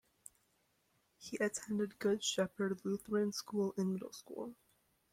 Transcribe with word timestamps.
He 1.19 1.37
attended 1.37 1.99
Good 1.99 2.23
Shepherd 2.23 2.79
Lutheran 2.83 3.31
School 3.31 3.75
in 3.77 3.93
middle 3.93 4.13
school. 4.13 4.55